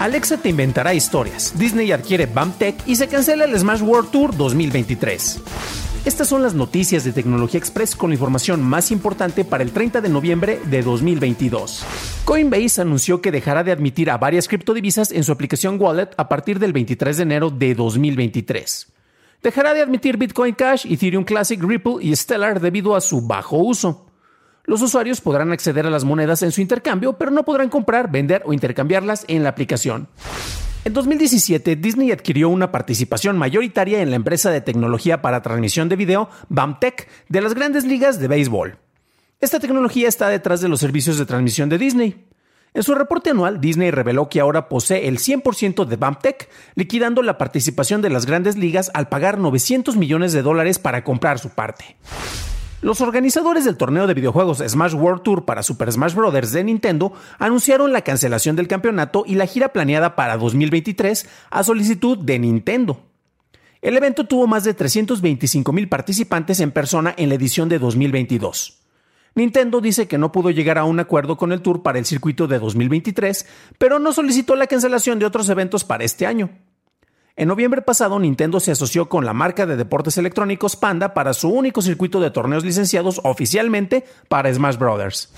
[0.00, 1.52] Alexa te inventará historias.
[1.58, 5.42] Disney adquiere BAMTech y se cancela el Smash World Tour 2023.
[6.06, 10.00] Estas son las noticias de Tecnología Express con la información más importante para el 30
[10.00, 11.84] de noviembre de 2022.
[12.24, 16.58] Coinbase anunció que dejará de admitir a varias criptodivisas en su aplicación Wallet a partir
[16.58, 18.90] del 23 de enero de 2023.
[19.42, 24.09] Dejará de admitir Bitcoin Cash, Ethereum Classic, Ripple y Stellar debido a su bajo uso.
[24.70, 28.44] Los usuarios podrán acceder a las monedas en su intercambio, pero no podrán comprar, vender
[28.46, 30.06] o intercambiarlas en la aplicación.
[30.84, 35.96] En 2017, Disney adquirió una participación mayoritaria en la empresa de tecnología para transmisión de
[35.96, 38.78] video BAMTech de las grandes ligas de béisbol.
[39.40, 42.26] Esta tecnología está detrás de los servicios de transmisión de Disney.
[42.72, 47.38] En su reporte anual, Disney reveló que ahora posee el 100% de BAMTech, liquidando la
[47.38, 51.96] participación de las grandes ligas al pagar 900 millones de dólares para comprar su parte.
[52.82, 56.52] Los organizadores del torneo de videojuegos Smash World Tour para Super Smash Bros.
[56.52, 62.16] de Nintendo anunciaron la cancelación del campeonato y la gira planeada para 2023 a solicitud
[62.16, 63.02] de Nintendo.
[63.82, 68.78] El evento tuvo más de 325 mil participantes en persona en la edición de 2022.
[69.34, 72.46] Nintendo dice que no pudo llegar a un acuerdo con el tour para el circuito
[72.46, 76.48] de 2023, pero no solicitó la cancelación de otros eventos para este año.
[77.40, 81.48] En noviembre pasado, Nintendo se asoció con la marca de deportes electrónicos Panda para su
[81.48, 85.32] único circuito de torneos licenciados oficialmente para Smash Bros.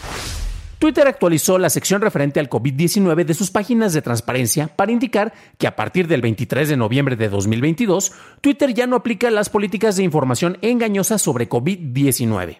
[0.80, 5.68] Twitter actualizó la sección referente al COVID-19 de sus páginas de transparencia para indicar que
[5.68, 10.02] a partir del 23 de noviembre de 2022, Twitter ya no aplica las políticas de
[10.02, 12.58] información engañosa sobre COVID-19.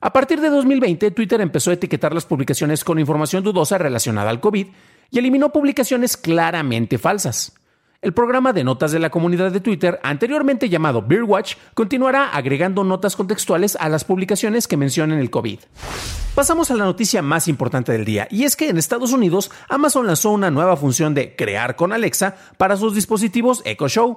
[0.00, 4.40] A partir de 2020, Twitter empezó a etiquetar las publicaciones con información dudosa relacionada al
[4.40, 4.66] COVID
[5.12, 7.57] y eliminó publicaciones claramente falsas.
[8.00, 13.16] El programa de notas de la comunidad de Twitter, anteriormente llamado Beerwatch, continuará agregando notas
[13.16, 15.58] contextuales a las publicaciones que mencionen el COVID.
[16.36, 20.06] Pasamos a la noticia más importante del día, y es que en Estados Unidos Amazon
[20.06, 24.16] lanzó una nueva función de crear con Alexa para sus dispositivos Echo Show.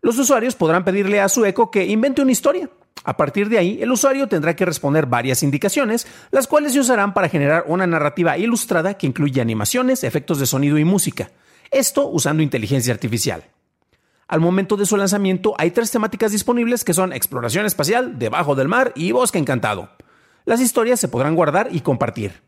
[0.00, 2.70] Los usuarios podrán pedirle a su Echo que invente una historia.
[3.04, 7.12] A partir de ahí, el usuario tendrá que responder varias indicaciones, las cuales se usarán
[7.12, 11.30] para generar una narrativa ilustrada que incluye animaciones, efectos de sonido y música.
[11.72, 13.44] Esto usando inteligencia artificial.
[14.28, 18.68] Al momento de su lanzamiento hay tres temáticas disponibles que son exploración espacial, debajo del
[18.68, 19.88] mar y bosque encantado.
[20.44, 22.42] Las historias se podrán guardar y compartir.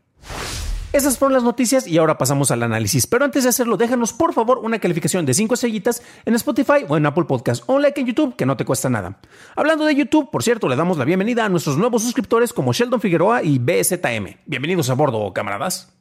[0.93, 3.07] Esas fueron las noticias y ahora pasamos al análisis.
[3.07, 6.95] Pero antes de hacerlo, déjanos por favor una calificación de 5 estrellitas en Spotify o
[6.95, 9.19] en Apple Podcast o un like en YouTube que no te cuesta nada.
[9.55, 13.01] Hablando de YouTube, por cierto, le damos la bienvenida a nuestros nuevos suscriptores como Sheldon
[13.01, 14.37] Figueroa y BZM.
[14.45, 15.91] Bienvenidos a bordo, camaradas.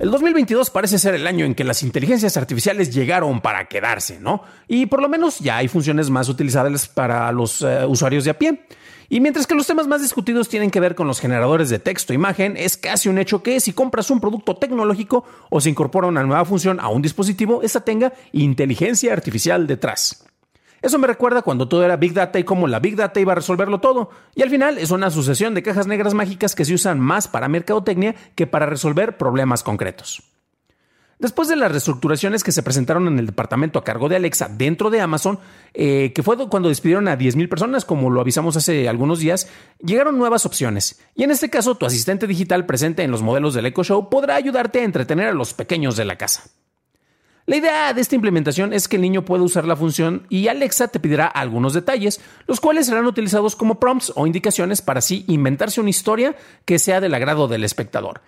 [0.00, 4.42] El 2022 parece ser el año en que las inteligencias artificiales llegaron para quedarse, ¿no?
[4.66, 8.38] Y por lo menos ya hay funciones más utilizables para los eh, usuarios de a
[8.38, 8.62] pie.
[9.10, 12.14] Y mientras que los temas más discutidos tienen que ver con los generadores de texto
[12.14, 16.06] e imagen, es casi un hecho que si compras un producto tecnológico o se incorpora
[16.06, 20.24] una nueva función a un dispositivo, esta tenga inteligencia artificial detrás.
[20.82, 23.36] Eso me recuerda cuando todo era Big Data y cómo la Big Data iba a
[23.36, 24.10] resolverlo todo.
[24.34, 27.48] Y al final es una sucesión de cajas negras mágicas que se usan más para
[27.48, 30.22] mercadotecnia que para resolver problemas concretos.
[31.20, 34.88] Después de las reestructuraciones que se presentaron en el departamento a cargo de Alexa dentro
[34.88, 35.38] de Amazon,
[35.74, 39.46] eh, que fue cuando despidieron a 10.000 personas, como lo avisamos hace algunos días,
[39.84, 40.98] llegaron nuevas opciones.
[41.14, 44.34] Y en este caso, tu asistente digital presente en los modelos del Echo Show podrá
[44.36, 46.44] ayudarte a entretener a los pequeños de la casa.
[47.50, 50.86] La idea de esta implementación es que el niño pueda usar la función y Alexa
[50.86, 55.80] te pedirá algunos detalles, los cuales serán utilizados como prompts o indicaciones para así inventarse
[55.80, 58.20] una historia que sea del agrado del espectador.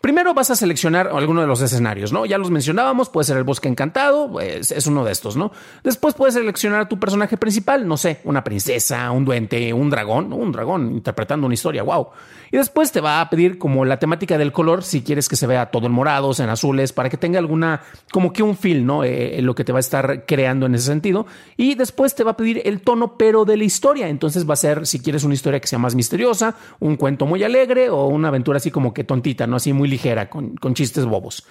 [0.00, 2.26] Primero vas a seleccionar alguno de los escenarios, ¿no?
[2.26, 5.50] Ya los mencionábamos, puede ser el bosque encantado, es uno de estos, ¿no?
[5.82, 10.32] Después puedes seleccionar a tu personaje principal, no sé, una princesa, un duende, un dragón,
[10.32, 12.08] un dragón interpretando una historia, wow.
[12.50, 15.46] Y después te va a pedir como la temática del color, si quieres que se
[15.46, 19.04] vea todo en morados, en azules, para que tenga alguna, como que un feel, ¿no?
[19.04, 21.26] Eh, lo que te va a estar creando en ese sentido.
[21.56, 24.08] Y después te va a pedir el tono, pero de la historia.
[24.08, 27.42] Entonces va a ser, si quieres una historia que sea más misteriosa, un cuento muy
[27.44, 29.56] alegre o una aventura así como que tontita, ¿no?
[29.56, 31.44] Así muy ligera, con, con chistes bobos.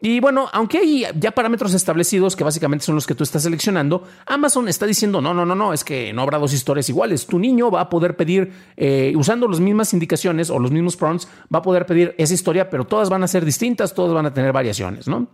[0.00, 4.06] Y bueno, aunque hay ya parámetros establecidos que básicamente son los que tú estás seleccionando,
[4.26, 7.26] Amazon está diciendo, no, no, no, no, es que no habrá dos historias iguales.
[7.26, 11.26] Tu niño va a poder pedir, eh, usando las mismas indicaciones o los mismos prompts,
[11.52, 14.34] va a poder pedir esa historia, pero todas van a ser distintas, todas van a
[14.34, 15.26] tener variaciones, ¿no?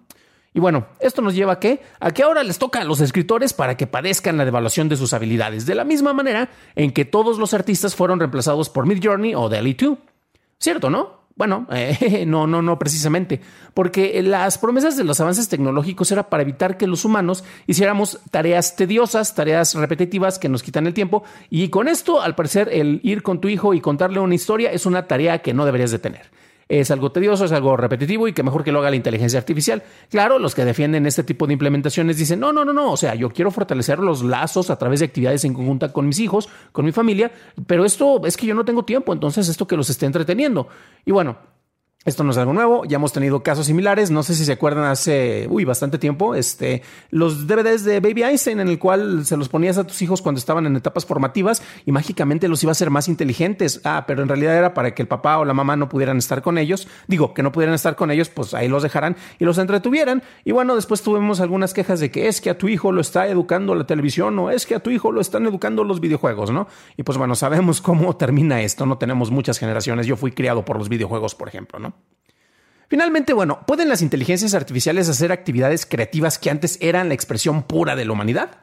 [0.54, 1.80] Y bueno, esto nos lleva a qué?
[1.98, 5.12] A que ahora les toca a los escritores para que padezcan la devaluación de sus
[5.12, 9.48] habilidades, de la misma manera en que todos los artistas fueron reemplazados por Midjourney o
[9.48, 9.98] DALL-E 2.
[10.58, 11.19] ¿Cierto, no?
[11.40, 13.40] Bueno, eh, no, no, no precisamente,
[13.72, 18.76] porque las promesas de los avances tecnológicos era para evitar que los humanos hiciéramos tareas
[18.76, 23.22] tediosas, tareas repetitivas que nos quitan el tiempo, y con esto, al parecer, el ir
[23.22, 26.39] con tu hijo y contarle una historia es una tarea que no deberías de tener
[26.70, 29.82] es algo tedioso, es algo repetitivo y que mejor que lo haga la inteligencia artificial.
[30.08, 33.16] Claro, los que defienden este tipo de implementaciones dicen, no, no, no, no, o sea,
[33.16, 36.84] yo quiero fortalecer los lazos a través de actividades en conjunta con mis hijos, con
[36.84, 37.32] mi familia,
[37.66, 40.68] pero esto es que yo no tengo tiempo, entonces esto que los esté entreteniendo.
[41.04, 41.38] Y bueno,
[42.06, 44.84] esto no es algo nuevo, ya hemos tenido casos similares, no sé si se acuerdan
[44.84, 46.80] hace, uy, bastante tiempo, este,
[47.10, 50.38] los DVDs de Baby Einstein en el cual se los ponías a tus hijos cuando
[50.38, 53.82] estaban en etapas formativas y mágicamente los iba a hacer más inteligentes.
[53.84, 56.40] Ah, pero en realidad era para que el papá o la mamá no pudieran estar
[56.40, 56.88] con ellos.
[57.06, 60.22] Digo, que no pudieran estar con ellos, pues ahí los dejaran y los entretuvieran.
[60.44, 63.28] Y bueno, después tuvimos algunas quejas de que es que a tu hijo lo está
[63.28, 66.66] educando la televisión o es que a tu hijo lo están educando los videojuegos, ¿no?
[66.96, 70.06] Y pues bueno, sabemos cómo termina esto, no tenemos muchas generaciones.
[70.06, 71.90] Yo fui criado por los videojuegos, por ejemplo, ¿no?
[72.90, 77.94] Finalmente, bueno, ¿pueden las inteligencias artificiales hacer actividades creativas que antes eran la expresión pura
[77.94, 78.62] de la humanidad?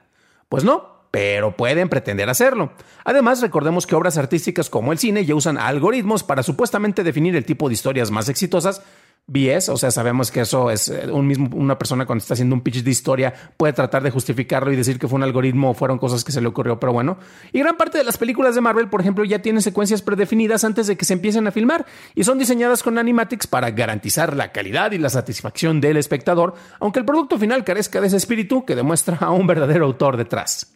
[0.49, 2.73] Pues no, pero pueden pretender hacerlo.
[3.05, 7.45] Además, recordemos que obras artísticas como el cine ya usan algoritmos para supuestamente definir el
[7.45, 8.81] tipo de historias más exitosas
[9.29, 12.55] BS, o sea, sabemos que eso es eh, un mismo, una persona cuando está haciendo
[12.55, 15.73] un pitch de historia puede tratar de justificarlo y decir que fue un algoritmo o
[15.73, 17.17] fueron cosas que se le ocurrió, pero bueno.
[17.51, 20.87] Y gran parte de las películas de Marvel, por ejemplo, ya tienen secuencias predefinidas antes
[20.87, 21.85] de que se empiecen a filmar
[22.15, 26.99] y son diseñadas con animatics para garantizar la calidad y la satisfacción del espectador, aunque
[26.99, 30.71] el producto final carezca de ese espíritu que demuestra a un verdadero autor detrás.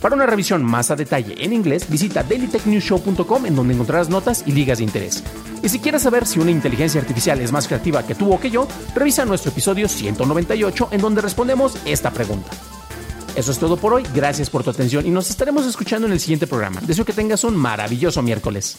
[0.00, 4.52] Para una revisión más a detalle en inglés, visita dailytechnewshow.com en donde encontrarás notas y
[4.52, 5.22] ligas de interés.
[5.62, 8.50] Y si quieres saber si una inteligencia artificial es más creativa que tú o que
[8.50, 12.50] yo, revisa nuestro episodio 198 en donde respondemos esta pregunta.
[13.34, 16.20] Eso es todo por hoy, gracias por tu atención y nos estaremos escuchando en el
[16.20, 16.80] siguiente programa.
[16.80, 18.78] Deseo que tengas un maravilloso miércoles.